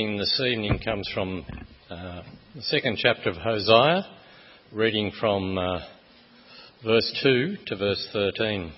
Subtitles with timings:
[0.00, 1.44] reading this evening comes from
[1.90, 2.22] uh,
[2.54, 4.06] the second chapter of Hosea,
[4.72, 5.80] reading from uh,
[6.82, 8.72] verse 2 to verse 13.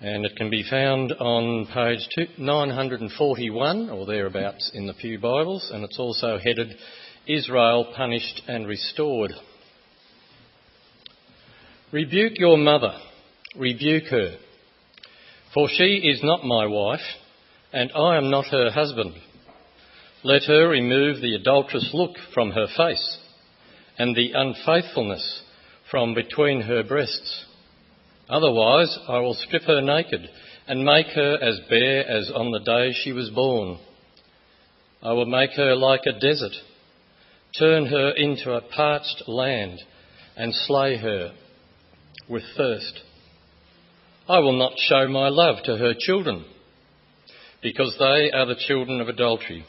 [0.00, 2.00] And it can be found on page
[2.36, 6.74] 941 or thereabouts in the Pew Bibles, and it's also headed
[7.28, 9.30] Israel Punished and Restored.
[11.92, 12.98] Rebuke your mother,
[13.56, 14.36] rebuke her,
[15.54, 17.06] for she is not my wife,
[17.72, 19.14] and I am not her husband.
[20.26, 23.18] Let her remove the adulterous look from her face
[23.96, 25.42] and the unfaithfulness
[25.88, 27.44] from between her breasts.
[28.28, 30.28] Otherwise, I will strip her naked
[30.66, 33.78] and make her as bare as on the day she was born.
[35.00, 36.56] I will make her like a desert,
[37.56, 39.78] turn her into a parched land,
[40.36, 41.34] and slay her
[42.28, 43.00] with thirst.
[44.28, 46.46] I will not show my love to her children,
[47.62, 49.64] because they are the children of adultery.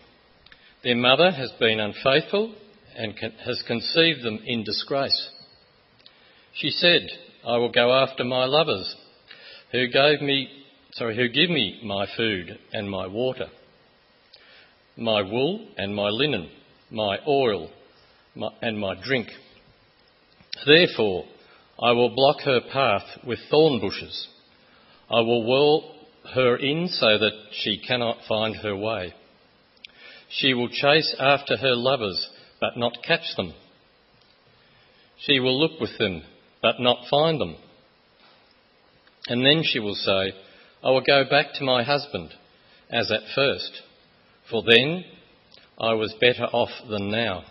[0.84, 2.54] Their mother has been unfaithful
[2.95, 3.13] and
[3.45, 5.30] has conceived them in disgrace.
[6.53, 7.02] She said,
[7.45, 8.95] I will go after my lovers,
[9.72, 10.47] who gave me,
[10.94, 13.47] sorry, who give me my food and my water,
[14.95, 16.50] my wool and my linen,
[16.91, 17.69] my oil
[18.36, 19.28] my, and my drink.
[20.66, 21.25] Therefore,
[21.81, 24.28] I will block her path with thorn bushes.
[25.09, 25.95] I will whirl
[26.34, 29.14] her in so that she cannot find her way.
[30.30, 33.53] She will chase after her lovers, but not catch them.
[35.19, 36.23] She will look with them,
[36.61, 37.56] but not find them.
[39.28, 40.34] And then she will say,
[40.84, 42.34] I will go back to my husband,
[42.89, 43.81] as at first,
[44.50, 45.06] for then
[45.80, 47.44] I was better off than now.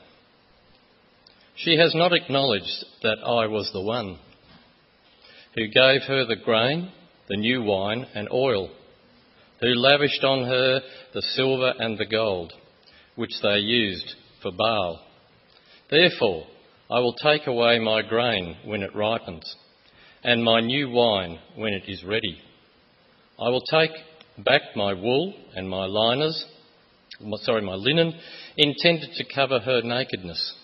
[1.57, 4.19] She has not acknowledged that I was the one
[5.55, 6.93] who gave her the grain,
[7.29, 8.71] the new wine, and oil,
[9.61, 10.81] who lavished on her
[11.15, 12.53] the silver and the gold
[13.17, 15.00] which they used for Baal.
[15.91, 16.47] Therefore,
[16.91, 19.56] I will take away my grain when it ripens,
[20.22, 22.38] and my new wine when it is ready.
[23.38, 23.91] I will take
[24.38, 26.44] back my wool and my liners,
[27.43, 28.15] sorry, my linen,
[28.56, 30.55] intended to cover her nakedness.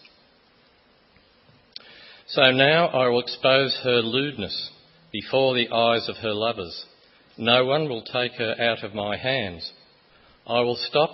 [2.29, 4.71] So now I will expose her lewdness
[5.13, 6.87] before the eyes of her lovers.
[7.37, 9.71] No one will take her out of my hands.
[10.47, 11.11] I will stop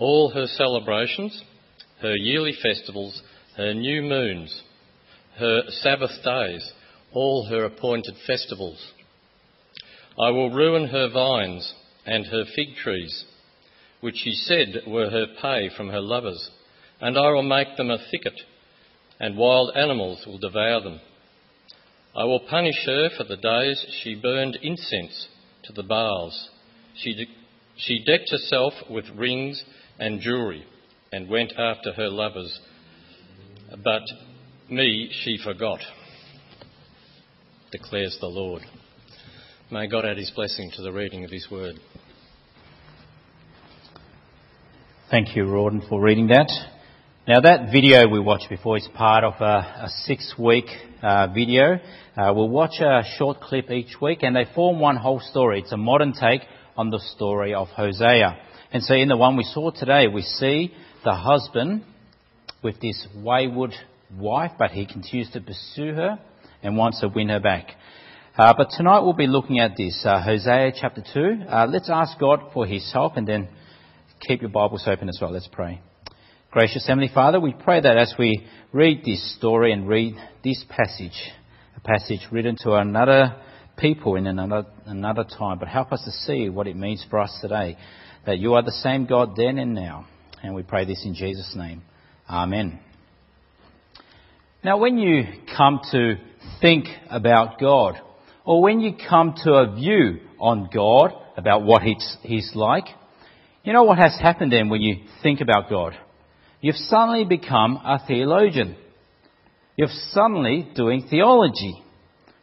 [0.00, 1.42] all her celebrations,
[2.00, 3.22] her yearly festivals,
[3.56, 4.62] her new moons,
[5.38, 6.72] her Sabbath days,
[7.12, 8.92] all her appointed festivals.
[10.18, 11.74] I will ruin her vines
[12.06, 13.24] and her fig trees,
[14.00, 16.50] which she said were her pay from her lovers,
[17.00, 18.40] and I will make them a thicket,
[19.20, 21.00] and wild animals will devour them.
[22.16, 25.28] I will punish her for the days she burned incense
[25.64, 26.48] to the Baals.
[26.96, 27.28] She, de-
[27.76, 29.62] she decked herself with rings
[30.00, 30.64] and jewelry
[31.12, 32.58] and went after her lovers.
[33.84, 34.02] But
[34.68, 35.80] me she forgot,
[37.70, 38.62] declares the Lord.
[39.70, 41.76] May God add his blessing to the reading of his word.
[45.10, 46.50] Thank you, Rawdon, for reading that.
[47.28, 50.66] Now, that video we watched before is part of a, a six week
[51.02, 51.78] uh, video.
[52.16, 55.60] Uh, we'll watch a short clip each week, and they form one whole story.
[55.60, 56.42] It's a modern take
[56.76, 58.38] on the story of Hosea.
[58.72, 60.72] And so in the one we saw today, we see
[61.04, 61.82] the husband
[62.62, 63.72] with this wayward
[64.16, 66.20] wife, but he continues to pursue her
[66.62, 67.66] and wants to win her back.
[68.38, 71.44] Uh, but tonight we'll be looking at this, uh, Hosea chapter 2.
[71.48, 73.48] Uh, let's ask God for his help and then
[74.20, 75.32] keep your Bibles open as well.
[75.32, 75.80] Let's pray.
[76.52, 80.14] Gracious Heavenly Father, we pray that as we read this story and read
[80.44, 81.20] this passage,
[81.76, 83.34] a passage written to another
[83.76, 87.36] people in another, another time, but help us to see what it means for us
[87.40, 87.76] today
[88.30, 90.06] that you are the same God then and now.
[90.40, 91.82] And we pray this in Jesus' name.
[92.28, 92.78] Amen.
[94.62, 95.24] Now, when you
[95.56, 96.14] come to
[96.60, 97.96] think about God,
[98.44, 102.84] or when you come to a view on God about what he's, he's like,
[103.64, 105.94] you know what has happened then when you think about God?
[106.60, 108.76] You've suddenly become a theologian.
[109.74, 111.82] You're suddenly doing theology.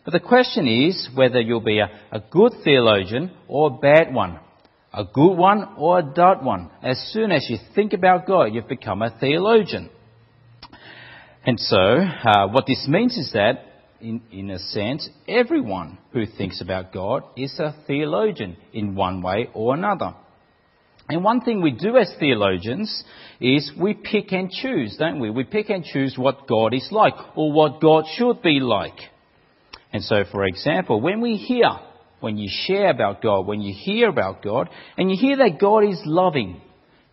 [0.03, 4.39] But the question is whether you'll be a, a good theologian or a bad one
[4.94, 6.69] a good one or a dud one.
[6.81, 9.89] As soon as you think about God, you've become a theologian.
[11.45, 13.63] And so, uh, what this means is that,
[14.01, 19.50] in, in a sense, everyone who thinks about God is a theologian in one way
[19.54, 20.13] or another.
[21.10, 23.04] And one thing we do as theologians
[23.39, 25.30] is we pick and choose, don't we?
[25.30, 29.00] We pick and choose what God is like or what God should be like.
[29.94, 31.69] And so, for example, when we hear
[32.19, 35.83] when you share about God, when you hear about God, and you hear that God
[35.83, 36.61] is loving,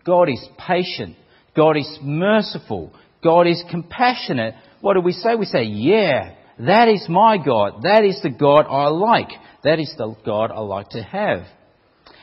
[0.04, 1.16] God is patient.
[1.56, 2.92] God is merciful.
[3.22, 4.54] God is compassionate.
[4.80, 5.34] What do we say?
[5.34, 7.82] We say, yeah, that is my God.
[7.82, 9.30] That is the God I like.
[9.62, 11.44] That is the God I like to have.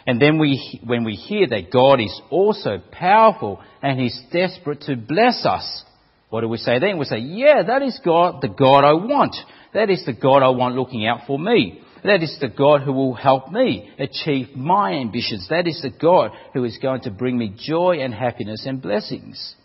[0.06, 4.96] And then we, when we hear that God is also powerful and He's desperate to
[4.96, 5.84] bless us,
[6.30, 6.98] what do we say then?
[6.98, 9.36] We say, yeah, that is God, the God I want.
[9.74, 11.82] That is the God I want looking out for me.
[12.04, 15.48] That is the God who will help me achieve my ambitions.
[15.50, 19.56] That is the God who is going to bring me joy and happiness and blessings.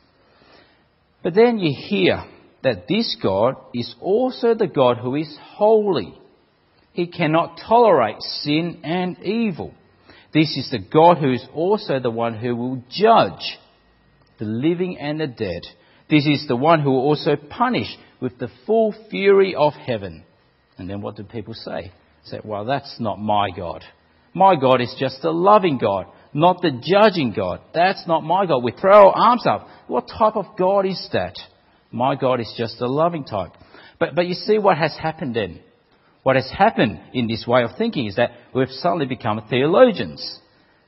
[1.23, 2.25] But then you hear
[2.63, 6.19] that this God is also the God who is holy.
[6.93, 9.75] He cannot tolerate sin and evil.
[10.35, 13.59] This is the God who is also the one who will judge
[14.39, 15.63] the living and the dead.
[16.11, 17.89] This is the one who will also punish
[18.21, 20.25] with the full fury of heaven.
[20.77, 21.93] And then what do people say?
[22.27, 23.85] Say, well, that's not my God.
[24.35, 27.61] My God is just a loving God, not the judging God.
[27.73, 28.63] That's not my God.
[28.63, 29.67] We throw our arms up.
[29.87, 31.35] What type of God is that?
[31.91, 33.53] My God is just a loving type.
[33.99, 35.61] But, but you see what has happened then?
[36.23, 40.41] What has happened in this way of thinking is that we've suddenly become theologians.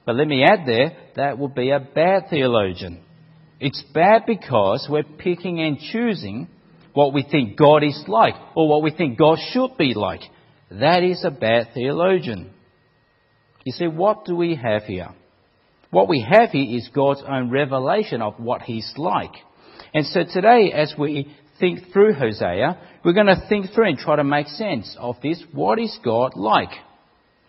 [0.04, 3.02] But let me add there, that would be a bad theologian.
[3.60, 6.48] It's bad because we're picking and choosing
[6.92, 10.22] what we think God is like or what we think God should be like.
[10.70, 12.50] That is a bad theologian.
[13.64, 15.08] You see, what do we have here?
[15.90, 19.32] What we have here is God's own revelation of what He's like.
[19.94, 24.16] And so today, as we think through Hosea, we're going to think through and try
[24.16, 25.42] to make sense of this.
[25.52, 26.70] What is God like?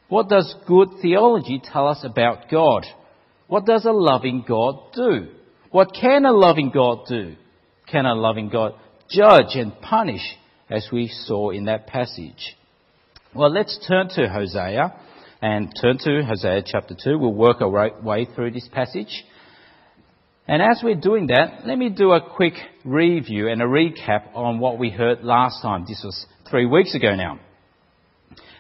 [0.07, 2.85] What does good theology tell us about God?
[3.47, 5.27] What does a loving God do?
[5.71, 7.35] What can a loving God do?
[7.91, 8.73] Can a loving God
[9.09, 10.21] judge and punish
[10.69, 12.55] as we saw in that passage?
[13.35, 14.91] Well, let's turn to Hosea
[15.39, 17.19] and turn to Hosea chapter 2.
[17.19, 19.23] We'll work our way through this passage.
[20.47, 24.57] And as we're doing that, let me do a quick review and a recap on
[24.57, 25.85] what we heard last time.
[25.87, 27.39] This was three weeks ago now.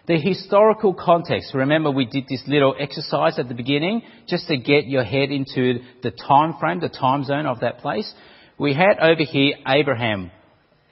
[0.05, 1.55] The historical context.
[1.55, 5.79] Remember we did this little exercise at the beginning just to get your head into
[6.03, 8.13] the time frame, the time zone of that place.
[8.59, 10.29] We had over here Abraham.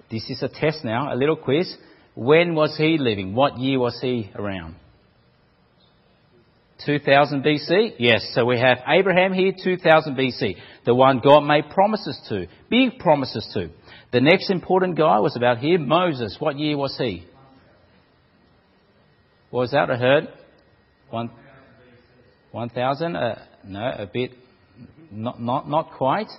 [0.09, 1.77] This is a test now, a little quiz.
[2.17, 3.35] When was he living?
[3.35, 4.73] What year was he around?
[6.83, 7.93] 2000 BC?
[7.99, 12.97] Yes, so we have Abraham here, 2000 BC, the one God made promises to, big
[12.97, 13.69] promises to.
[14.11, 16.35] The next important guy was about here, Moses.
[16.39, 17.23] What year was he?
[19.51, 19.91] What was that?
[19.91, 20.27] I heard?
[21.11, 21.29] One,
[22.51, 23.15] 1000?
[23.15, 24.31] Uh, no, a bit,
[25.11, 26.31] not, not, not quite.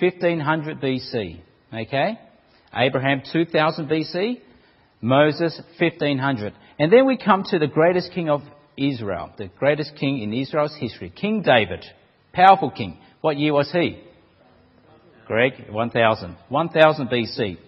[0.00, 1.40] 1500 BC.
[1.72, 2.18] Okay?
[2.74, 4.40] Abraham 2000 BC.
[5.02, 6.54] Moses 1500.
[6.78, 8.40] And then we come to the greatest king of
[8.78, 11.84] Israel, the greatest king in Israel's history, King David,
[12.32, 12.98] powerful king.
[13.20, 14.02] What year was he?
[15.26, 16.36] Greg, 1000.
[16.48, 17.58] 1000 BC.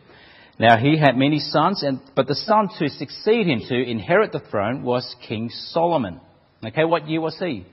[0.59, 4.41] Now he had many sons, and, but the son to succeed him to inherit the
[4.51, 6.21] throne was King Solomon.
[6.65, 7.67] Okay, what year was he?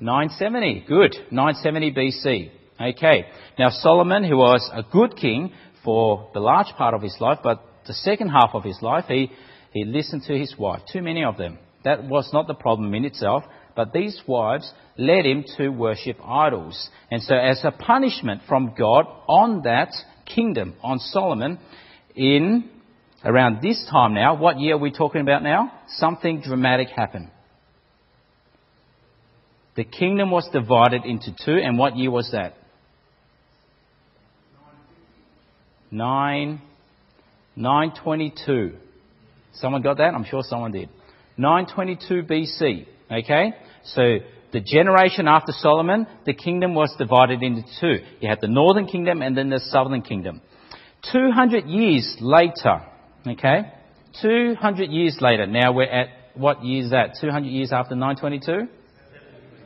[0.00, 0.84] 970.
[0.86, 1.14] Good.
[1.30, 2.50] 970 BC.
[2.80, 3.26] Okay.
[3.58, 5.52] Now Solomon, who was a good king,
[5.84, 9.30] for the large part of his life, but the second half of his life, he,
[9.72, 10.82] he listened to his wife.
[10.92, 11.58] Too many of them.
[11.84, 13.42] That was not the problem in itself,
[13.74, 16.88] but these wives led him to worship idols.
[17.10, 19.92] And so, as a punishment from God on that
[20.26, 21.58] kingdom, on Solomon,
[22.14, 22.70] in
[23.24, 25.72] around this time now, what year are we talking about now?
[25.88, 27.30] Something dramatic happened.
[29.74, 32.54] The kingdom was divided into two, and what year was that?
[35.92, 36.60] 9,
[37.54, 38.72] 922.
[39.52, 40.14] Someone got that?
[40.14, 40.88] I'm sure someone did.
[41.36, 42.86] 922 BC.
[43.10, 43.52] Okay?
[43.84, 44.02] So
[44.52, 48.04] the generation after Solomon, the kingdom was divided into two.
[48.20, 50.40] You had the northern kingdom and then the southern kingdom.
[51.12, 52.82] 200 years later,
[53.26, 53.72] okay?
[54.22, 55.46] 200 years later.
[55.46, 57.16] Now we're at, what year is that?
[57.20, 58.68] 200 years after 922?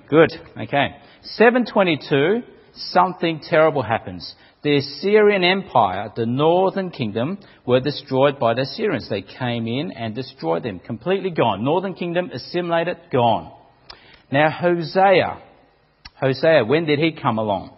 [0.08, 0.32] Good.
[0.56, 0.96] Okay.
[1.22, 2.42] 722,
[2.76, 4.34] something terrible happens
[4.66, 9.08] the Assyrian Empire, the northern kingdom, were destroyed by the Assyrians.
[9.08, 11.62] They came in and destroyed them, completely gone.
[11.62, 13.52] Northern kingdom assimilated, gone.
[14.32, 15.40] Now Hosea,
[16.20, 17.76] Hosea, when did he come along?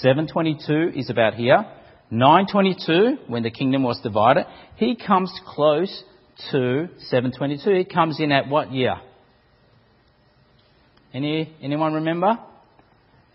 [0.00, 1.66] 722 is about here.
[2.10, 6.02] 922, when the kingdom was divided, he comes close
[6.50, 7.74] to 722.
[7.74, 8.94] He comes in at what year?
[11.12, 12.38] Any, anyone remember?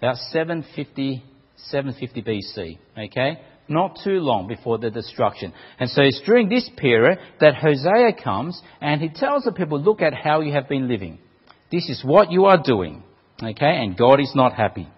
[0.03, 1.23] About 750
[1.55, 2.77] 750 BC.
[3.07, 3.39] Okay?
[3.69, 5.53] Not too long before the destruction.
[5.79, 10.01] And so it's during this period that Hosea comes and he tells the people, look
[10.01, 11.19] at how you have been living.
[11.71, 13.01] This is what you are doing.
[13.41, 14.89] Okay, and God is not happy.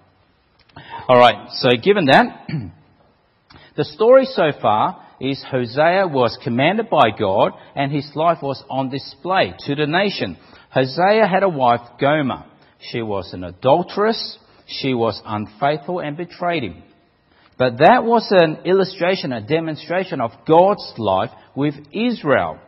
[1.07, 2.47] Alright, so given that,
[3.77, 8.89] the story so far is Hosea was commanded by God and his life was on
[8.89, 10.35] display to the nation.
[10.71, 12.45] Hosea had a wife, Gomer.
[12.79, 14.39] She was an adulteress.
[14.67, 16.83] She was unfaithful and betrayed him.
[17.57, 22.59] But that was an illustration, a demonstration of God's life with Israel.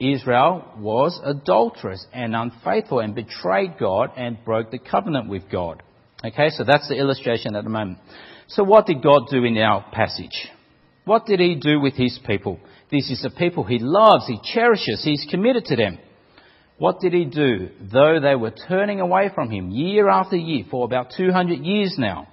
[0.00, 5.82] Israel was adulterous and unfaithful and betrayed God and broke the covenant with God.
[6.24, 7.98] Okay, so that's the illustration at the moment.
[8.48, 10.48] So what did God do in our passage?
[11.04, 12.58] What did he do with his people?
[12.90, 15.98] This is a people he loves, he cherishes, he's committed to them.
[16.82, 17.68] What did he do?
[17.92, 22.26] Though they were turning away from him year after year for about 200 years now.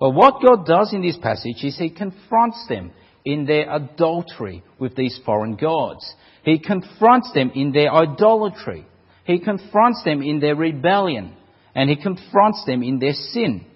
[0.00, 2.90] Well, what God does in this passage is he confronts them
[3.24, 6.04] in their adultery with these foreign gods.
[6.42, 8.88] He confronts them in their idolatry.
[9.24, 11.36] He confronts them in their rebellion.
[11.76, 13.66] And he confronts them in their sin.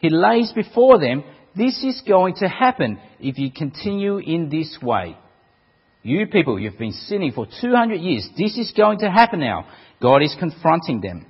[0.00, 1.22] He lays before them,
[1.54, 5.16] this is going to happen if you continue in this way.
[6.02, 8.28] You people, you've been sinning for 200 years.
[8.36, 9.66] This is going to happen now.
[10.00, 11.26] God is confronting them.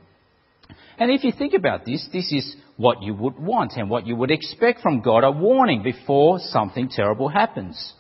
[0.99, 4.17] And if you think about this, this is what you would want and what you
[4.17, 7.93] would expect from God, a warning before something terrible happens.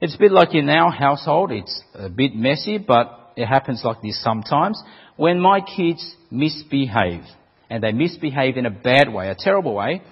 [0.00, 4.02] It's a bit like in our household, it's a bit messy, but it happens like
[4.02, 4.82] this sometimes.
[5.16, 7.22] When my kids misbehave,
[7.70, 10.02] and they misbehave in a bad way, a terrible way,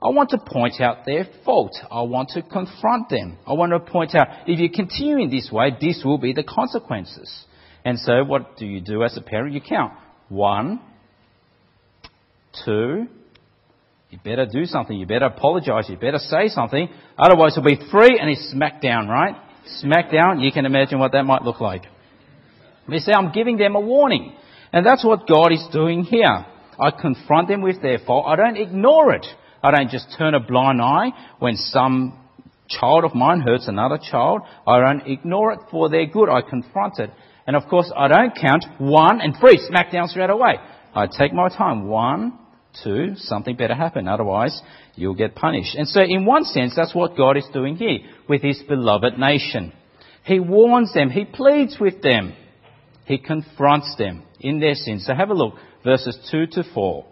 [0.00, 1.76] I want to point out their fault.
[1.90, 3.38] I want to confront them.
[3.46, 6.44] I want to point out, if you continue in this way, this will be the
[6.44, 7.30] consequences.
[7.84, 9.54] And so what do you do as a parent?
[9.54, 9.92] You count.
[10.28, 10.80] One,
[12.64, 13.08] two,
[14.10, 14.96] you better do something.
[14.96, 15.86] You better apologize.
[15.88, 16.88] You better say something.
[17.18, 19.34] Otherwise it'll be three and it's smack down, right?
[19.80, 20.40] Smack down.
[20.40, 21.82] You can imagine what that might look like.
[22.88, 24.34] They say, I'm giving them a warning.
[24.72, 26.46] And that's what God is doing here.
[26.80, 28.26] I confront them with their fault.
[28.26, 29.26] I don't ignore it.
[29.62, 32.18] I don't just turn a blind eye when some
[32.68, 34.42] child of mine hurts another child.
[34.66, 36.28] I don't ignore it for their good.
[36.28, 37.10] I confront it.
[37.46, 40.56] And of course, I don't count one and three, smack down straight away.
[40.94, 41.86] I take my time.
[41.86, 42.38] One,
[42.84, 44.06] two, something better happen.
[44.06, 44.60] Otherwise,
[44.94, 45.74] you'll get punished.
[45.74, 47.98] And so in one sense, that's what God is doing here
[48.28, 49.72] with his beloved nation.
[50.24, 51.10] He warns them.
[51.10, 52.34] He pleads with them.
[53.06, 55.06] He confronts them in their sins.
[55.06, 57.06] So have a look, verses 2 to 4.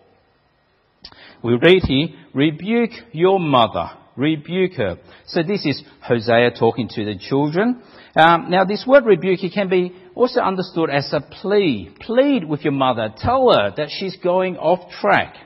[1.46, 4.98] We read here, rebuke your mother, rebuke her.
[5.26, 7.82] So this is Hosea talking to the children.
[8.16, 11.94] Um, now this word rebuke can be also understood as a plea.
[12.00, 13.14] Plead with your mother.
[13.16, 15.36] Tell her that she's going off track.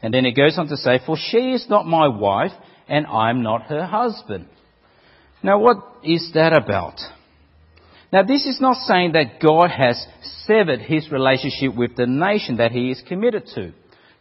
[0.00, 2.52] And then it goes on to say, for she is not my wife
[2.86, 4.46] and I'm not her husband.
[5.42, 7.00] Now what is that about?
[8.12, 10.06] Now this is not saying that God has
[10.46, 13.72] severed his relationship with the nation that he is committed to.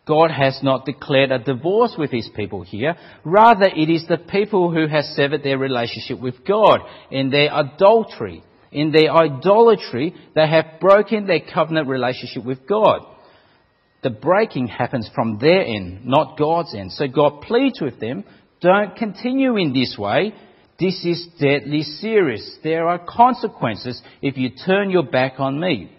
[0.05, 2.95] God has not declared a divorce with his people here.
[3.24, 8.43] Rather, it is the people who have severed their relationship with God in their adultery.
[8.72, 13.05] In their idolatry, they have broken their covenant relationship with God.
[14.01, 16.91] The breaking happens from their end, not God's end.
[16.91, 18.25] So God pleads with them,
[18.60, 20.33] don't continue in this way.
[20.79, 22.57] This is deadly serious.
[22.63, 25.95] There are consequences if you turn your back on me.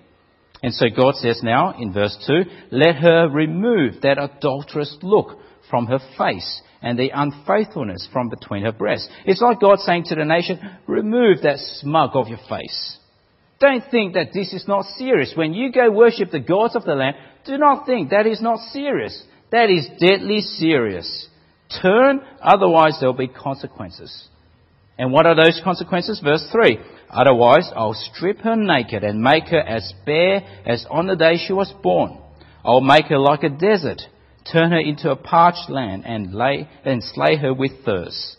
[0.65, 5.89] And so God says now in verse 2, let her remove that adulterous look from
[5.89, 9.11] her face and the unfaithfulness from between her breasts.
[9.27, 12.97] It's like God saying to the nation, remove that smug of your face.
[13.61, 15.35] Don't think that this is not serious.
[15.37, 18.59] When you go worship the gods of the land, do not think that is not
[18.73, 19.23] serious.
[19.53, 21.29] That is deadly serious.
[21.83, 24.31] Turn, otherwise there will be consequences.
[24.99, 26.21] And what are those consequences?
[26.23, 26.79] Verse 3.
[27.11, 31.53] Otherwise, I'll strip her naked and make her as bare as on the day she
[31.53, 32.19] was born.
[32.65, 34.01] I'll make her like a desert,
[34.51, 38.37] turn her into a parched land, and lay and slay her with thirst.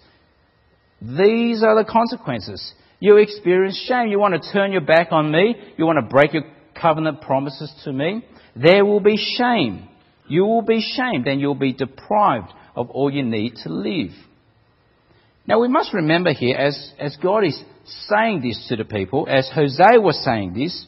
[1.01, 2.73] These are the consequences.
[2.99, 4.07] You experience shame.
[4.07, 5.55] You want to turn your back on me.
[5.77, 6.43] You want to break your
[6.79, 8.25] covenant promises to me.
[8.55, 9.87] There will be shame.
[10.27, 14.11] You will be shamed and you'll be deprived of all you need to live.
[15.47, 17.59] Now we must remember here, as, as God is
[18.09, 20.85] saying this to the people, as Hosea was saying this,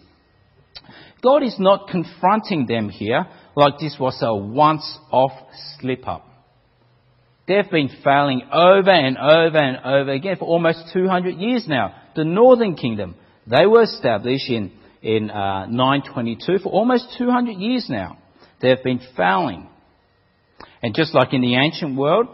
[1.22, 5.32] God is not confronting them here like this was a once off
[5.80, 6.26] slip up.
[7.48, 11.96] They've been failing over and over and over again for almost 200 years now.
[12.16, 13.16] The northern kingdom,
[13.48, 14.72] they were established in,
[15.02, 18.18] in uh, 922 for almost 200 years now.
[18.62, 19.70] They've been failing.
[20.84, 22.28] And just like in the ancient world,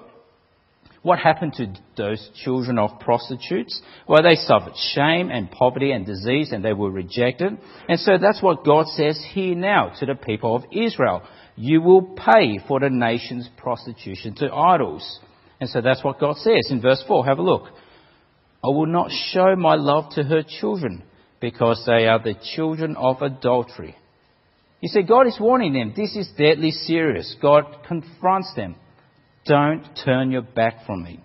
[1.03, 3.81] what happened to those children of prostitutes?
[4.07, 7.57] Well, they suffered shame and poverty and disease and they were rejected.
[7.89, 11.21] And so that's what God says here now to the people of Israel.
[11.55, 15.19] you will pay for the nation's prostitution to idols.
[15.59, 17.25] And so that's what God says in verse 4.
[17.25, 17.65] Have a look.
[18.63, 21.03] I will not show my love to her children
[21.41, 23.95] because they are the children of adultery.
[24.79, 25.93] You see, God is warning them.
[25.95, 27.35] This is deadly serious.
[27.41, 28.75] God confronts them.
[29.45, 31.19] Don't turn your back from me.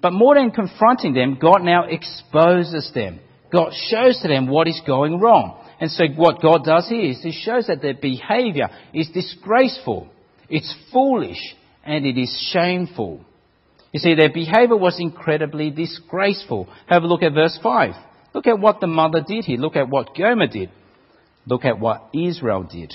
[0.00, 3.20] But more than confronting them, God now exposes them.
[3.52, 5.64] God shows to them what is going wrong.
[5.80, 10.08] And so what God does here is He shows that their behavior is disgraceful,
[10.48, 11.54] it's foolish,
[11.84, 13.24] and it is shameful.
[13.92, 16.68] You see, their behavior was incredibly disgraceful.
[16.86, 17.94] Have a look at verse 5.
[18.34, 19.58] Look at what the mother did here.
[19.58, 20.70] Look at what Gomer did.
[21.46, 22.92] Look at what Israel did.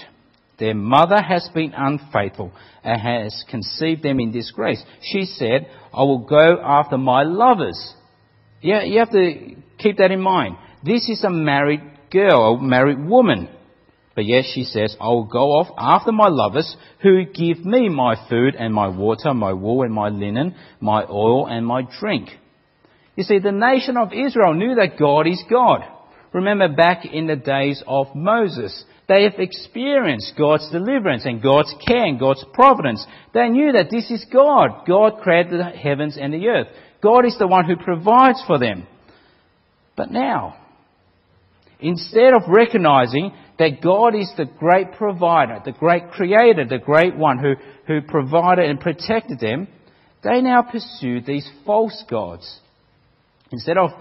[0.64, 2.54] Their mother has been unfaithful
[2.86, 4.82] and has conceived them in disgrace.
[5.02, 7.94] She said, I will go after my lovers.
[8.62, 10.56] Yeah, you have to keep that in mind.
[10.82, 13.50] This is a married girl, a married woman.
[14.16, 18.16] But yet she says, I will go off after my lovers who give me my
[18.30, 22.30] food and my water, my wool and my linen, my oil and my drink.
[23.18, 25.82] You see, the nation of Israel knew that God is God.
[26.34, 32.06] Remember back in the days of Moses, they have experienced God's deliverance and God's care
[32.06, 33.06] and God's providence.
[33.34, 34.86] They knew that this is God.
[34.88, 36.68] God created the heavens and the earth.
[37.02, 38.88] God is the one who provides for them.
[39.96, 40.58] But now,
[41.80, 47.38] instead of recognizing that God is the great provider, the great creator, the great one
[47.38, 47.54] who,
[47.86, 49.68] who provided and protected them,
[50.24, 52.60] they now pursue these false gods.
[53.52, 53.92] Instead of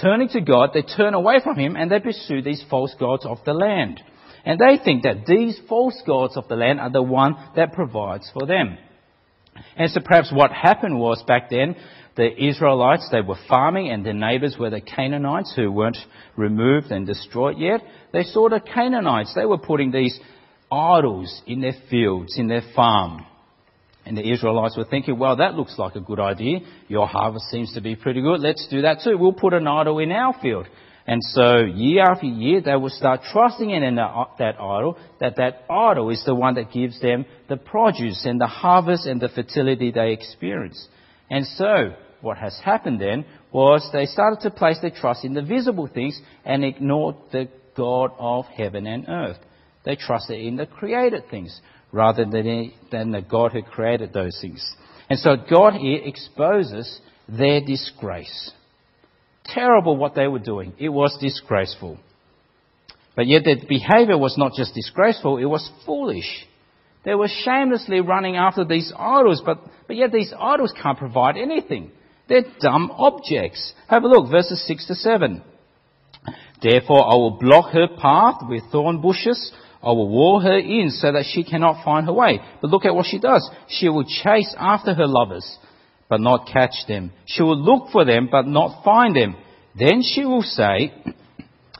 [0.00, 3.38] turning to God, they turn away from Him and they pursue these false gods of
[3.44, 4.00] the land.
[4.44, 8.30] And they think that these false gods of the land are the one that provides
[8.32, 8.76] for them.
[9.76, 11.76] And so perhaps what happened was back then,
[12.16, 15.98] the Israelites, they were farming and their neighbours were the Canaanites who weren't
[16.36, 17.80] removed and destroyed yet.
[18.12, 20.18] They saw the Canaanites, they were putting these
[20.70, 23.26] idols in their fields, in their farm.
[24.04, 26.60] And the Israelites were thinking, well, that looks like a good idea.
[26.88, 28.40] Your harvest seems to be pretty good.
[28.40, 29.16] Let's do that too.
[29.16, 30.66] We'll put an idol in our field.
[31.06, 35.64] And so year after year, they will start trusting in uh, that idol, that that
[35.68, 39.90] idol is the one that gives them the produce and the harvest and the fertility
[39.90, 40.86] they experience.
[41.30, 45.42] And so, what has happened then was they started to place their trust in the
[45.42, 49.38] visible things and ignored the God of heaven and earth.
[49.84, 51.60] They trusted in the created things
[51.92, 54.74] rather than, than the God who created those things.
[55.10, 58.50] And so God here exposes their disgrace.
[59.44, 60.72] Terrible what they were doing.
[60.78, 61.98] It was disgraceful.
[63.14, 66.46] But yet their behavior was not just disgraceful, it was foolish.
[67.04, 71.90] They were shamelessly running after these idols, but, but yet these idols can't provide anything.
[72.28, 73.74] They're dumb objects.
[73.88, 75.42] Have a look, verses 6 to 7.
[76.62, 79.52] Therefore I will block her path with thorn bushes.
[79.82, 82.40] I will wall her in so that she cannot find her way.
[82.60, 83.48] But look at what she does.
[83.68, 85.58] She will chase after her lovers
[86.12, 87.10] but not catch them.
[87.24, 89.34] She will look for them, but not find them.
[89.74, 90.92] Then she will say,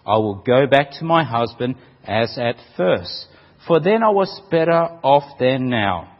[0.07, 3.27] I will go back to my husband as at first,
[3.67, 6.17] for then I was better off than now.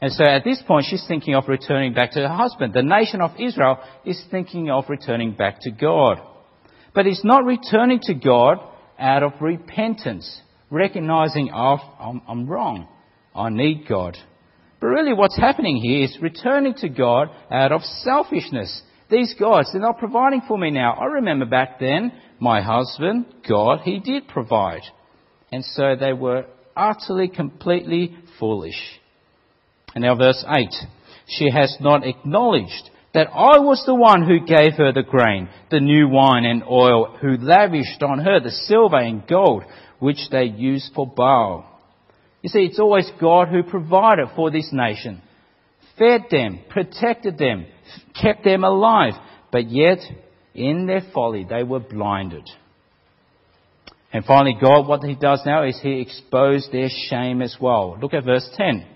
[0.00, 2.72] And so at this point, she's thinking of returning back to her husband.
[2.72, 6.22] The nation of Israel is thinking of returning back to God.
[6.94, 8.60] But it's not returning to God
[8.98, 12.88] out of repentance, recognizing, oh, I'm, I'm wrong.
[13.34, 14.16] I need God.
[14.80, 18.82] But really what's happening here is returning to God out of selfishness.
[19.10, 20.94] These gods, they're not providing for me now.
[20.94, 24.82] I remember back then, my husband, God, he did provide.
[25.52, 28.80] And so they were utterly, completely foolish.
[29.94, 30.68] And now verse 8.
[31.26, 35.80] She has not acknowledged that I was the one who gave her the grain, the
[35.80, 39.64] new wine and oil, who lavished on her the silver and gold,
[40.00, 41.66] which they used for Baal.
[42.42, 45.22] You see, it's always God who provided for this nation,
[45.98, 47.66] fed them, protected them,
[48.20, 49.12] kept them alive,
[49.52, 49.98] but yet,
[50.54, 52.48] in their folly, they were blinded.
[54.12, 57.96] And finally, God, what He does now is He exposed their shame as well.
[58.00, 58.86] Look at verse 10.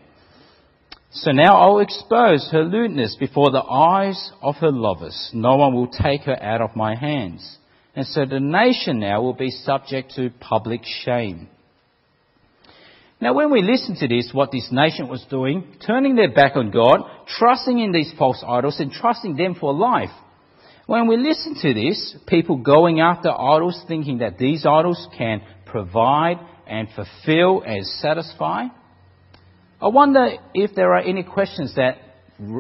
[1.10, 5.30] So now I will expose her lewdness before the eyes of her lovers.
[5.32, 7.58] No one will take her out of my hands.
[7.96, 11.48] And so the nation now will be subject to public shame.
[13.20, 16.70] Now, when we listen to this, what this nation was doing, turning their back on
[16.70, 17.00] God,
[17.38, 20.10] trusting in these false idols and trusting them for life.
[20.86, 26.38] When we listen to this, people going after idols thinking that these idols can provide
[26.66, 28.64] and fulfill and satisfy,
[29.80, 31.98] I wonder if there are any questions that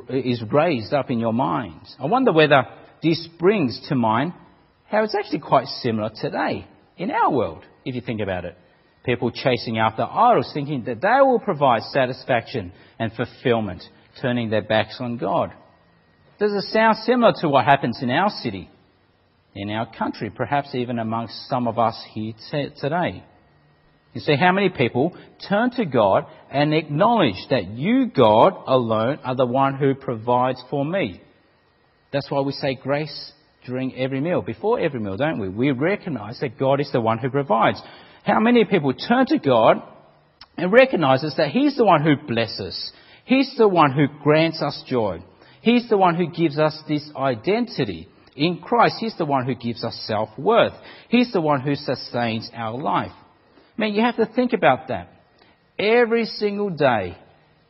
[0.08, 1.94] is raised up in your minds.
[1.98, 2.64] I wonder whether
[3.02, 4.32] this brings to mind
[4.86, 6.66] how it's actually quite similar today
[6.96, 8.56] in our world, if you think about it.
[9.04, 13.82] People chasing after idols, thinking that they will provide satisfaction and fulfillment,
[14.20, 15.52] turning their backs on God.
[16.38, 18.70] Does it sound similar to what happens in our city,
[19.54, 22.32] in our country, perhaps even amongst some of us here
[22.80, 23.22] today?
[24.14, 25.16] You see, how many people
[25.48, 30.84] turn to God and acknowledge that you, God, alone are the one who provides for
[30.84, 31.20] me?
[32.12, 33.32] That's why we say grace
[33.64, 35.48] during every meal, before every meal, don't we?
[35.48, 37.80] We recognize that God is the one who provides.
[38.24, 39.82] How many people turn to God
[40.56, 42.92] and recognizes that He's the one who blesses.
[43.24, 45.22] He's the one who grants us joy.
[45.62, 48.08] He's the one who gives us this identity.
[48.36, 50.74] In Christ, He's the one who gives us self-worth.
[51.08, 53.12] He's the one who sustains our life.
[53.76, 55.10] I mean, you have to think about that.
[55.78, 57.16] Every single day,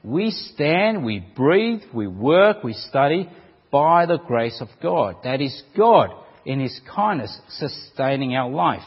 [0.02, 3.30] we stand, we breathe, we work, we study
[3.74, 5.16] by the grace of God.
[5.24, 6.10] That is God
[6.46, 8.84] in His kindness sustaining our life.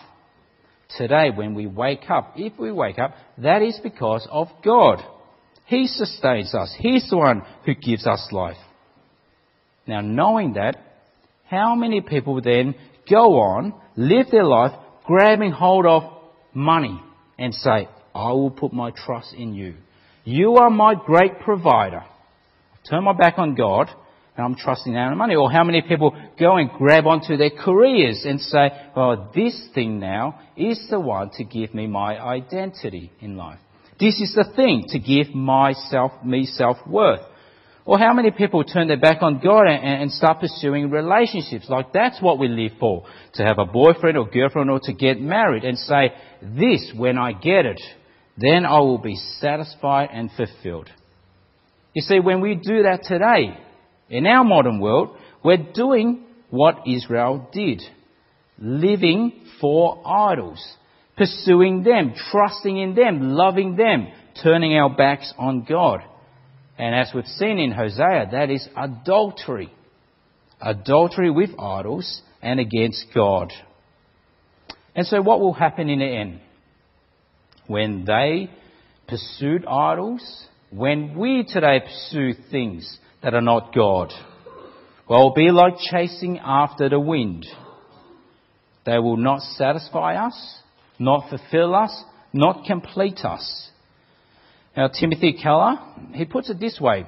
[0.97, 4.99] Today, when we wake up, if we wake up, that is because of God.
[5.65, 6.73] He sustains us.
[6.79, 8.55] He's the one who gives us life.
[9.85, 10.77] Now, knowing that,
[11.49, 12.73] how many people then
[13.09, 14.71] go on, live their life,
[15.05, 16.03] grabbing hold of
[16.53, 16.97] money,
[17.37, 19.75] and say, I will put my trust in you.
[20.23, 22.05] You are my great provider.
[22.89, 23.89] Turn my back on God
[24.37, 25.35] and I'm trusting in money.
[25.35, 29.99] Or how many people go and grab onto their careers and say, oh, this thing
[29.99, 33.59] now is the one to give me my identity in life.
[33.99, 37.21] This is the thing to give myself, me self-worth.
[37.83, 41.65] Or how many people turn their back on God and, and start pursuing relationships?
[41.67, 43.05] Like that's what we live for.
[43.35, 47.31] To have a boyfriend or girlfriend or to get married and say, this, when I
[47.31, 47.81] get it,
[48.37, 50.89] then I will be satisfied and fulfilled.
[51.95, 53.57] You see, when we do that today,
[54.09, 57.81] in our modern world, we're doing what Israel did.
[58.57, 60.65] Living for idols.
[61.17, 64.07] Pursuing them, trusting in them, loving them,
[64.41, 66.01] turning our backs on God.
[66.77, 69.73] And as we've seen in Hosea, that is adultery.
[70.61, 73.51] Adultery with idols and against God.
[74.95, 76.39] And so what will happen in the end?
[77.67, 78.49] When they
[79.07, 84.13] pursued idols, when we today pursue things that are not God,
[85.09, 87.45] well, be like chasing after the wind.
[88.85, 90.59] They will not satisfy us,
[90.99, 92.03] not fulfill us,
[92.33, 93.69] not complete us.
[94.75, 95.77] Now, Timothy Keller,
[96.13, 97.05] he puts it this way.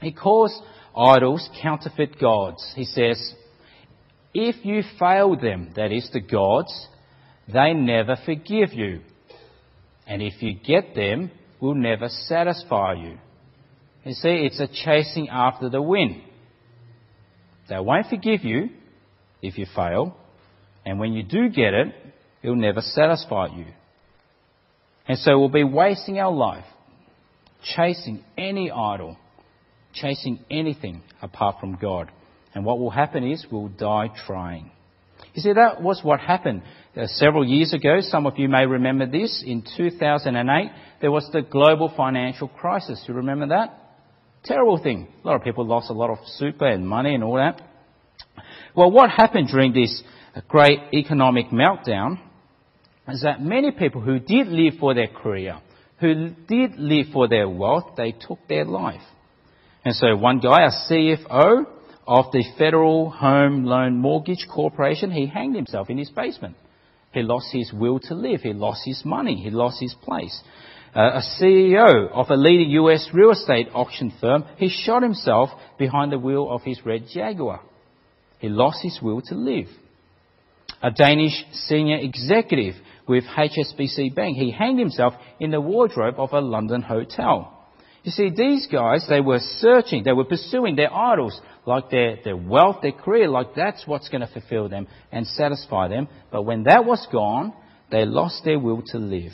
[0.00, 0.62] He calls
[0.96, 2.72] idols counterfeit gods.
[2.74, 3.34] He says,
[4.32, 6.88] if you fail them, that is the gods,
[7.52, 9.00] they never forgive you.
[10.06, 11.30] And if you get them,
[11.60, 13.18] will never satisfy you.
[14.04, 16.22] You see, it's a chasing after the wind.
[17.68, 18.70] They won't forgive you
[19.42, 20.16] if you fail,
[20.84, 21.94] and when you do get it,
[22.42, 23.66] it'll never satisfy you.
[25.06, 26.64] And so we'll be wasting our life
[27.76, 29.16] chasing any idol,
[29.92, 32.10] chasing anything apart from God.
[32.54, 34.70] And what will happen is we'll die trying.
[35.34, 36.62] You see, that was what happened
[36.96, 37.98] uh, several years ago.
[38.00, 39.44] Some of you may remember this.
[39.46, 43.04] In 2008, there was the global financial crisis.
[43.06, 43.76] You remember that?
[44.44, 45.08] Terrible thing.
[45.22, 47.60] A lot of people lost a lot of super and money and all that.
[48.74, 50.02] Well, what happened during this
[50.48, 52.18] great economic meltdown
[53.08, 55.60] is that many people who did live for their career,
[55.98, 59.02] who did live for their wealth, they took their life.
[59.84, 61.66] And so one guy, a CFO
[62.06, 66.56] of the Federal Home Loan Mortgage Corporation, he hanged himself in his basement.
[67.12, 68.40] He lost his will to live.
[68.42, 69.36] He lost his money.
[69.42, 70.40] He lost his place.
[70.94, 76.10] Uh, a CEO of a leading US real estate auction firm, he shot himself behind
[76.10, 77.60] the wheel of his red Jaguar.
[78.40, 79.68] He lost his will to live.
[80.82, 82.74] A Danish senior executive
[83.06, 84.36] with HSBC Bank.
[84.36, 87.56] He hanged himself in the wardrobe of a London hotel.
[88.02, 92.36] You see, these guys, they were searching, they were pursuing their idols, like their, their
[92.36, 96.08] wealth, their career, like that's what's going to fulfill them and satisfy them.
[96.32, 97.52] But when that was gone,
[97.90, 99.32] they lost their will to live.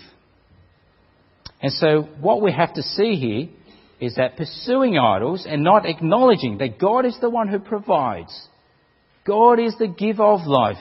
[1.66, 3.48] And so what we have to see here
[3.98, 8.48] is that pursuing idols and not acknowledging that God is the one who provides.
[9.26, 10.76] God is the giver of life.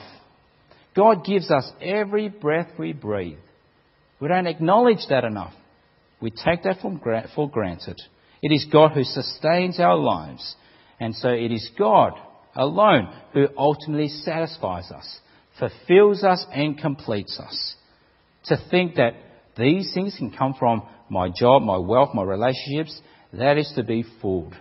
[0.94, 3.40] God gives us every breath we breathe.
[4.20, 5.54] We don't acknowledge that enough.
[6.20, 6.76] We take that
[7.34, 8.00] for granted.
[8.40, 10.54] It is God who sustains our lives.
[11.00, 12.12] And so it is God
[12.54, 15.18] alone who ultimately satisfies us,
[15.58, 17.74] fulfills us, and completes us.
[18.44, 19.14] To think that
[19.56, 23.00] these things can come from my job, my wealth, my relationships,
[23.32, 24.54] that is to be fooled.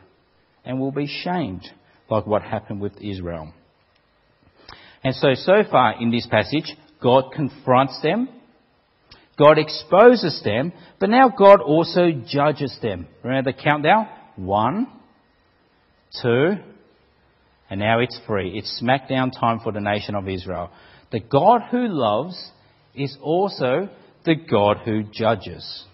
[0.64, 1.66] And will be shamed,
[2.10, 3.54] like what happened with Israel.
[5.04, 8.30] And so, so far in this passage, God confronts them.
[9.38, 13.08] God exposes them, but now God also judges them.
[13.22, 14.08] Remember the countdown?
[14.38, 14.88] One,
[16.22, 16.54] two,
[17.70, 18.58] and now it's three.
[18.58, 20.72] It's smackdown time for the nation of Israel.
[21.12, 22.52] The God who loves
[22.94, 23.90] is also
[24.26, 25.86] the God who judges.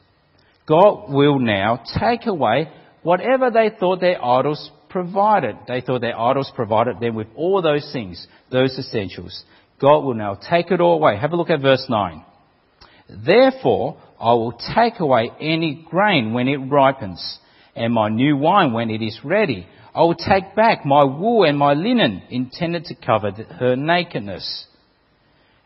[0.68, 2.70] God will now take away
[3.04, 5.56] whatever they thought their idols provided.
[5.68, 9.44] They thought their idols provided them with all those things, those essentials.
[9.80, 11.18] God will now take it all away.
[11.18, 12.24] Have a look at verse 9.
[13.26, 17.40] Therefore, I will take away any grain when it ripens,
[17.76, 19.68] and my new wine when it is ready.
[19.94, 24.68] I will take back my wool and my linen intended to cover her nakedness.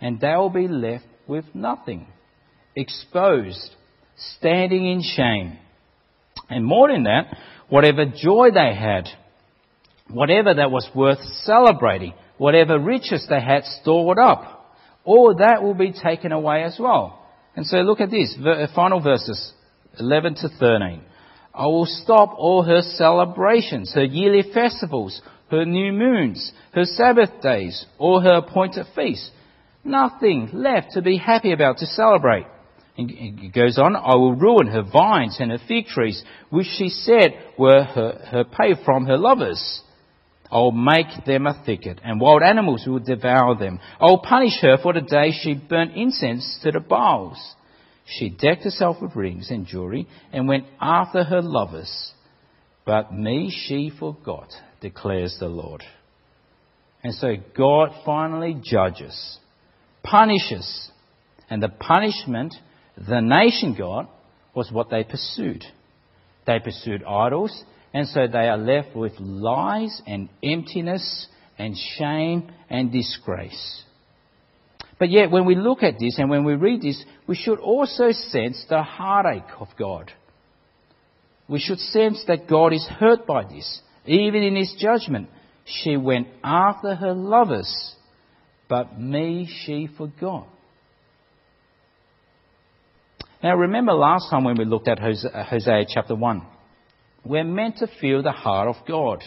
[0.01, 2.07] And they will be left with nothing,
[2.75, 3.71] exposed,
[4.37, 5.57] standing in shame.
[6.49, 7.37] And more than that,
[7.69, 9.07] whatever joy they had,
[10.09, 15.93] whatever that was worth celebrating, whatever riches they had stored up, all that will be
[15.93, 17.21] taken away as well.
[17.55, 19.53] And so look at this, uh, final verses,
[19.99, 21.01] 11 to 13.
[21.53, 27.85] I will stop all her celebrations, her yearly festivals, her new moons, her Sabbath days,
[27.97, 29.31] all her appointed feasts.
[29.83, 32.45] Nothing left to be happy about to celebrate.
[32.97, 37.33] It goes on, I will ruin her vines and her fig trees, which she said
[37.57, 39.81] were her, her pay from her lovers.
[40.49, 43.79] I will make them a thicket, and wild animals will devour them.
[43.99, 47.55] I will punish her for the day she burnt incense to the Baals.
[48.05, 52.13] She decked herself with rings and jewelry and went after her lovers.
[52.85, 55.83] But me she forgot, declares the Lord.
[57.03, 59.39] And so God finally judges,
[60.03, 60.91] punishes,
[61.49, 62.55] and the punishment
[62.97, 64.09] the nation got
[64.53, 65.63] was what they pursued.
[66.47, 71.27] They pursued idols and so they are left with lies and emptiness
[71.57, 73.83] and shame and disgrace.
[74.99, 78.11] But yet, when we look at this and when we read this, we should also
[78.11, 80.11] sense the heartache of God.
[81.47, 83.81] We should sense that God is hurt by this.
[84.05, 85.29] Even in his judgment,
[85.63, 87.95] she went after her lovers,
[88.67, 90.47] but me she forgot.
[93.45, 96.41] Now, remember last time when we looked at uh, Hosea chapter 1.
[97.23, 99.23] We're meant to feel the heart of God.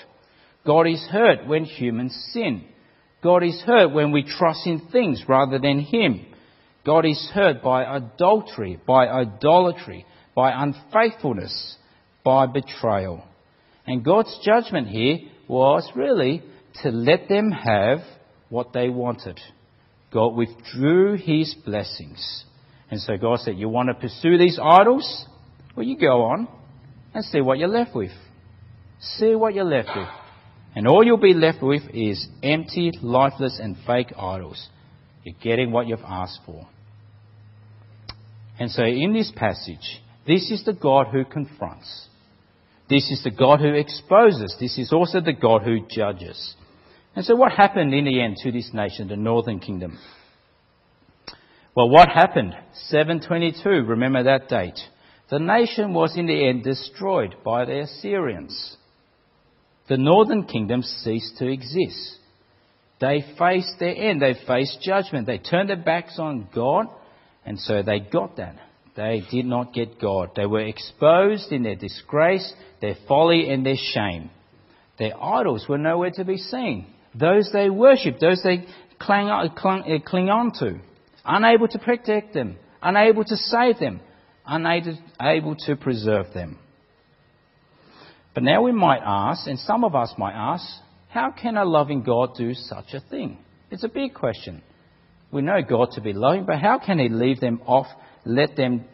[0.66, 2.64] God is hurt when humans sin.
[3.22, 6.26] God is hurt when we trust in things rather than Him.
[6.84, 10.04] God is hurt by adultery, by idolatry,
[10.34, 11.76] by unfaithfulness,
[12.24, 13.22] by betrayal.
[13.86, 16.42] And God's judgment here was really
[16.82, 18.00] to let them have
[18.48, 19.38] what they wanted.
[20.12, 22.46] God withdrew His blessings.
[22.90, 25.26] And so God said, You want to pursue these idols?
[25.76, 26.48] Well, you go on
[27.14, 28.12] and see what you're left with.
[29.00, 30.08] See what you're left with.
[30.74, 34.68] And all you'll be left with is empty, lifeless, and fake idols.
[35.24, 36.66] You're getting what you've asked for.
[38.58, 42.08] And so in this passage, this is the God who confronts.
[42.88, 44.56] This is the God who exposes.
[44.58, 46.54] This is also the God who judges.
[47.14, 49.98] And so what happened in the end to this nation, the northern kingdom?
[51.78, 52.56] Well, what happened?
[52.88, 54.80] 722, remember that date.
[55.30, 58.76] The nation was in the end destroyed by the Assyrians.
[59.88, 62.16] The northern kingdom ceased to exist.
[63.00, 64.20] They faced their end.
[64.20, 65.28] They faced judgment.
[65.28, 66.86] They turned their backs on God,
[67.46, 68.56] and so they got that.
[68.96, 70.32] They did not get God.
[70.34, 74.30] They were exposed in their disgrace, their folly, and their shame.
[74.98, 76.92] Their idols were nowhere to be seen.
[77.14, 78.66] Those they worshipped, those they
[78.98, 80.80] cling, uh, cling, uh, cling on to,
[81.28, 84.00] unable to protect them, unable to save them,
[84.46, 86.58] unable to preserve them.
[88.34, 90.64] But now we might ask, and some of us might ask,
[91.08, 93.38] how can a loving God do such a thing?
[93.70, 94.62] It's a big question.
[95.30, 97.86] We know God to be loving, but how can He leave them off,
[98.24, 98.84] let them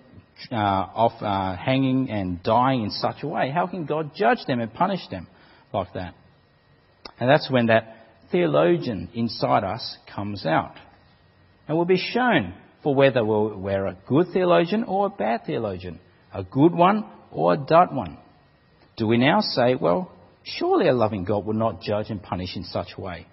[0.51, 3.51] uh, off uh, hanging and dying in such a way?
[3.51, 5.29] How can God judge them and punish them
[5.73, 6.15] like that?
[7.21, 7.97] And that's when that
[8.33, 10.75] theologian inside us comes out.
[11.67, 15.99] And will be shown for whether we're a good theologian or a bad theologian,
[16.33, 18.19] a good one or a dud one.
[18.97, 22.65] Do we now say, well, surely a loving God will not judge and punish in
[22.65, 23.27] such a way,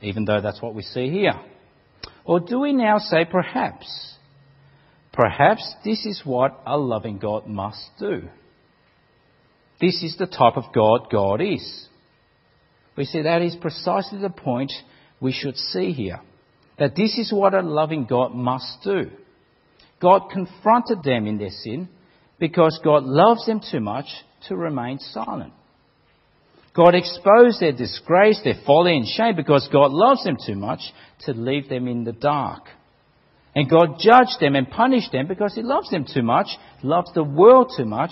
[0.00, 1.38] even though that's what we see here?
[2.24, 4.16] Or do we now say, perhaps,
[5.12, 8.22] perhaps this is what a loving God must do?
[9.80, 11.86] This is the type of God God is.
[12.96, 14.72] We see that is precisely the point
[15.20, 16.20] we should see here
[16.78, 19.10] that this is what a loving God must do.
[20.00, 21.88] God confronted them in their sin
[22.38, 24.06] because God loves them too much
[24.48, 25.52] to remain silent.
[26.74, 30.80] God exposed their disgrace, their folly and shame because God loves them too much
[31.20, 32.64] to leave them in the dark.
[33.54, 36.48] And God judged them and punished them because He loves them too much,
[36.82, 38.10] loves the world too much,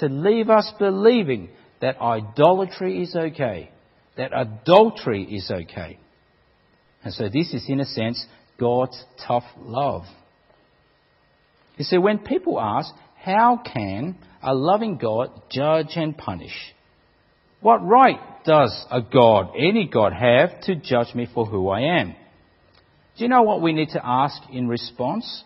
[0.00, 1.50] to leave us believing
[1.82, 3.70] that idolatry is okay,
[4.16, 5.98] that adultery is okay.
[7.06, 8.26] And so this is, in a sense,
[8.58, 10.02] God's tough love.
[11.76, 16.50] You see, when people ask, how can a loving God judge and punish?
[17.60, 22.16] What right does a God, any God, have to judge me for who I am?
[23.16, 25.44] Do you know what we need to ask in response?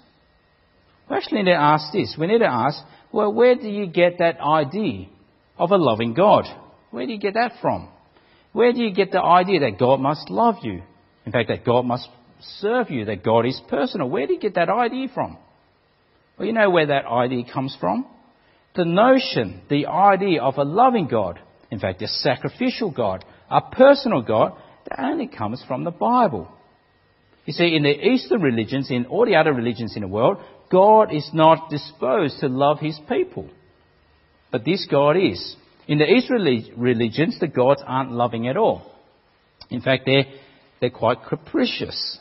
[1.11, 2.17] We actually need to ask this.
[2.19, 5.09] We need to ask, well, where do you get that idea
[5.59, 6.47] of a loving God?
[6.91, 7.91] Where do you get that from?
[8.55, 10.85] Where do you get the idea that God must love you?
[11.31, 12.09] In fact, that God must
[12.59, 14.11] serve you, that God is personal.
[14.11, 15.39] Where do you get that idea from?
[16.37, 18.05] Well, you know where that idea comes from?
[18.75, 21.39] The notion, the idea of a loving God,
[21.71, 24.57] in fact, a sacrificial God, a personal God,
[24.89, 26.51] that only comes from the Bible.
[27.45, 30.39] You see, in the Eastern religions, in all the other religions in the world,
[30.69, 33.49] God is not disposed to love his people.
[34.51, 35.55] But this God is.
[35.87, 36.43] In the Eastern
[36.77, 38.83] religions, the gods aren't loving at all.
[39.71, 40.25] In fact, they're,
[40.81, 42.19] they're quite capricious.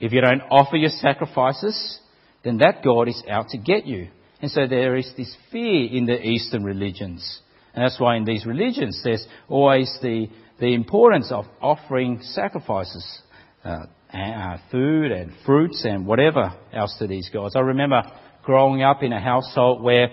[0.00, 1.98] If you don't offer your sacrifices,
[2.42, 4.08] then that God is out to get you.
[4.40, 7.40] And so there is this fear in the Eastern religions.
[7.74, 13.22] And that's why in these religions there's always the, the importance of offering sacrifices,
[13.64, 17.54] uh, uh, food and fruits and whatever else to these gods.
[17.54, 18.02] I remember
[18.42, 20.08] growing up in a household where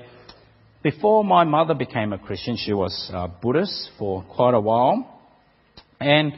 [0.84, 5.22] before my mother became a Christian, she was a Buddhist for quite a while.
[6.00, 6.34] And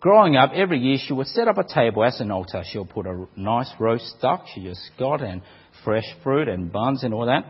[0.00, 2.62] growing up, every year she would set up a table as an altar.
[2.70, 5.42] She'll put a nice roast duck she just got and
[5.84, 7.44] fresh fruit and buns and all that.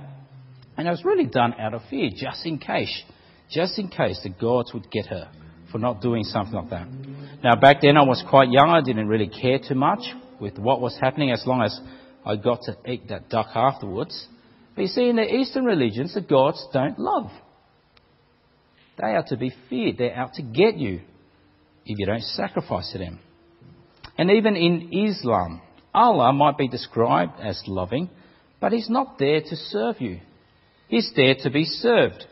[0.77, 3.03] And it was really done out of fear, just in case,
[3.51, 5.31] just in case the gods would get her
[5.71, 6.89] for not doing something like that.
[7.43, 8.71] Now, back then I was quite young.
[8.71, 10.01] I didn't really care too much
[10.41, 11.79] with what was happening as long as
[12.25, 14.27] I got to eat that duck afterwards.
[14.75, 17.31] But you see, in the Eastern religions, the gods don't love.
[18.99, 19.99] They are to be feared.
[19.99, 21.01] They're out to get you
[21.91, 23.19] if you don't sacrifice to them.
[24.17, 25.61] And even in Islam,
[25.93, 28.11] Allah might be described as loving,
[28.61, 30.21] but He's not there to serve you.
[30.89, 32.25] He's there to be served.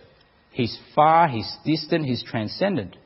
[0.51, 2.97] He's far, He's distant, He's transcendent.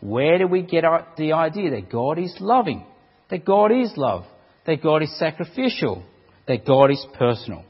[0.00, 0.84] Where do we get
[1.16, 2.84] the idea that God is loving,
[3.30, 4.24] that God is love,
[4.66, 6.04] that God is sacrificial,
[6.46, 7.64] that God is personal?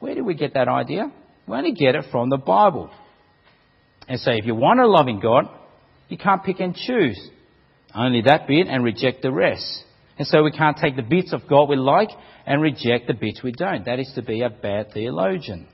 [0.00, 1.12] Where do we get that idea?
[1.46, 2.90] We only get it from the Bible.
[4.08, 5.48] And so if you want a loving God,
[6.12, 7.18] you can't pick and choose.
[7.94, 9.84] Only that bit and reject the rest.
[10.18, 12.10] And so we can't take the bits of God we like
[12.44, 13.86] and reject the bits we don't.
[13.86, 15.66] That is to be a bad theologian.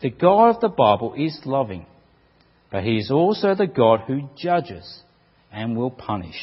[0.00, 1.84] The God of the Bible is loving.
[2.72, 5.02] But he is also the God who judges
[5.52, 6.40] and will punish.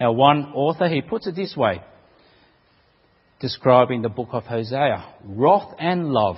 [0.00, 1.82] Now, one author, he puts it this way,
[3.40, 6.36] describing the book of Hosea wrath and love,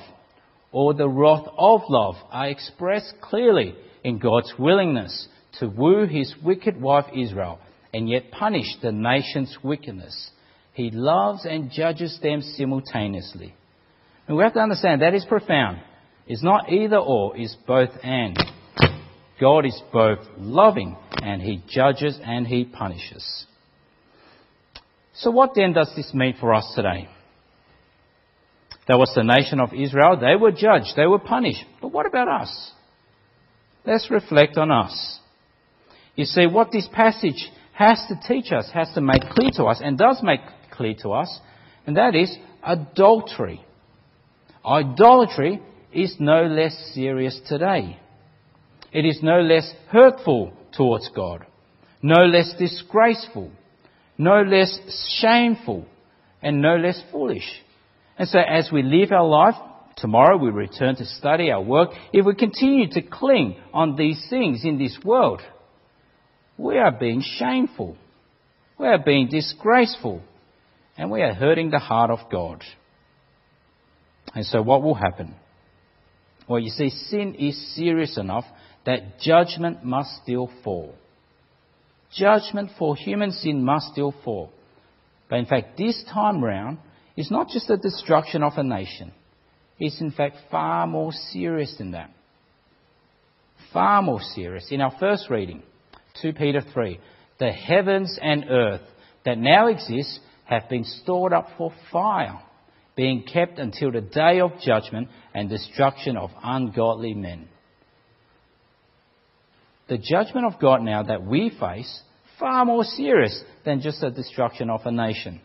[0.72, 5.28] or the wrath of love, are expressed clearly in God's willingness
[5.60, 7.58] to woo his wicked wife Israel
[7.92, 10.30] and yet punish the nation's wickedness.
[10.74, 13.54] He loves and judges them simultaneously.
[14.26, 15.80] And we have to understand that is profound.
[16.26, 18.38] It's not either or, it's both and.
[19.40, 23.46] God is both loving and He judges and He punishes.
[25.14, 27.08] So, what then does this mean for us today?
[28.86, 30.18] That was the nation of Israel.
[30.18, 31.64] They were judged, they were punished.
[31.80, 32.72] But what about us?
[33.86, 35.07] Let's reflect on us.
[36.18, 39.80] You see, what this passage has to teach us, has to make clear to us,
[39.80, 40.40] and does make
[40.72, 41.38] clear to us,
[41.86, 43.64] and that is adultery.
[44.66, 48.00] Idolatry is no less serious today.
[48.92, 51.46] It is no less hurtful towards God,
[52.02, 53.52] no less disgraceful,
[54.18, 54.76] no less
[55.20, 55.86] shameful,
[56.42, 57.48] and no less foolish.
[58.18, 59.54] And so as we live our life,
[59.96, 64.64] tomorrow we return to study our work, if we continue to cling on these things
[64.64, 65.42] in this world,
[66.58, 67.96] we are being shameful.
[68.78, 70.20] We are being disgraceful.
[70.96, 72.62] And we are hurting the heart of God.
[74.34, 75.34] And so what will happen?
[76.48, 78.44] Well, you see, sin is serious enough
[78.84, 80.94] that judgment must still fall.
[82.16, 84.50] Judgment for human sin must still fall.
[85.28, 86.78] But in fact, this time round
[87.16, 89.12] is not just the destruction of a nation.
[89.78, 92.10] It's in fact far more serious than that.
[93.72, 94.68] Far more serious.
[94.70, 95.62] In our first reading,
[96.22, 97.00] 2 Peter 3,
[97.38, 98.82] the heavens and earth
[99.24, 102.40] that now exist have been stored up for fire,
[102.96, 107.48] being kept until the day of judgment and destruction of ungodly men
[109.88, 112.02] the judgment of God now that we face
[112.38, 115.40] far more serious than just the destruction of a nation.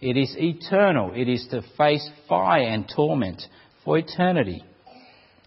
[0.00, 1.12] It is eternal.
[1.14, 3.42] It is to face fire and torment
[3.84, 4.64] for eternity.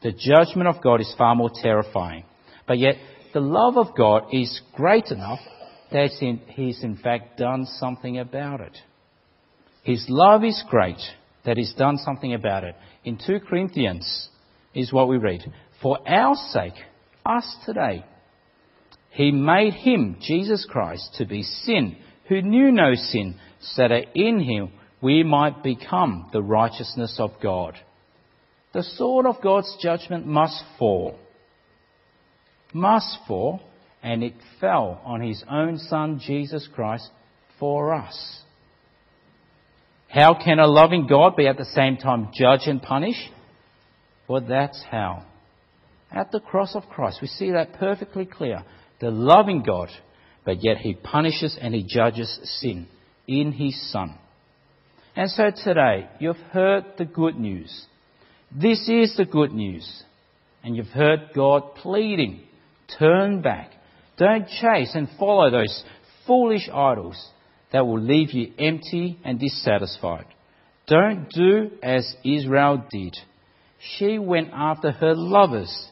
[0.03, 2.25] The judgment of God is far more terrifying.
[2.67, 2.95] But yet,
[3.35, 5.41] the love of God is great enough
[5.91, 6.11] that
[6.47, 8.77] He's in fact done something about it.
[9.83, 11.01] His love is great
[11.43, 12.75] that He's done something about it.
[13.03, 14.29] In 2 Corinthians
[14.73, 15.41] is what we read.
[15.81, 16.75] For our sake,
[17.25, 18.05] us today,
[19.09, 21.97] He made Him, Jesus Christ, to be sin,
[22.29, 24.71] who knew no sin, so that in Him
[25.01, 27.77] we might become the righteousness of God.
[28.71, 31.19] The sword of God's judgment must fall.
[32.73, 33.61] Must fall,
[34.03, 37.09] and it fell on His own Son, Jesus Christ,
[37.59, 38.41] for us.
[40.07, 43.17] How can a loving God be at the same time judge and punish?
[44.27, 45.23] Well, that's how.
[46.11, 48.63] At the cross of Christ, we see that perfectly clear.
[48.99, 49.89] The loving God,
[50.45, 52.87] but yet He punishes and He judges sin
[53.27, 54.17] in His Son.
[55.15, 57.85] And so today, you've heard the good news.
[58.51, 60.03] This is the good news.
[60.63, 62.41] And you've heard God pleading,
[62.99, 63.71] turn back.
[64.17, 65.83] Don't chase and follow those
[66.25, 67.21] foolish idols
[67.71, 70.25] that will leave you empty and dissatisfied.
[70.87, 73.17] Don't do as Israel did.
[73.97, 75.89] She went after her lovers,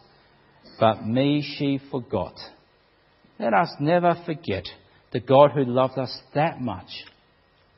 [0.80, 2.36] but me she forgot.
[3.40, 4.66] Let us never forget
[5.12, 6.90] the God who loved us that much,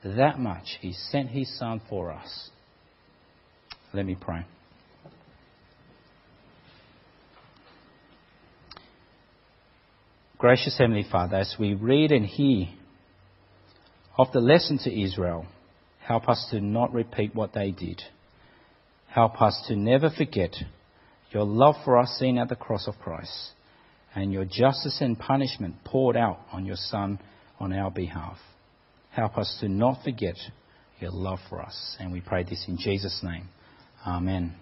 [0.04, 2.50] that much, He sent His Son for us.
[3.94, 4.46] Let me pray.
[10.46, 12.68] Gracious Heavenly Father, as we read and hear
[14.16, 15.48] of the lesson to Israel,
[16.04, 18.00] help us to not repeat what they did.
[19.08, 20.56] Help us to never forget
[21.32, 23.54] your love for us seen at the cross of Christ
[24.14, 27.18] and your justice and punishment poured out on your Son
[27.60, 28.38] on our behalf.
[29.10, 30.36] Help us to not forget
[31.00, 31.98] your love for us.
[32.00, 33.50] And we pray this in Jesus' name.
[34.06, 34.54] Amen.